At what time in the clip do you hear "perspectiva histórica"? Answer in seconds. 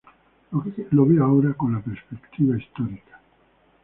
1.79-3.19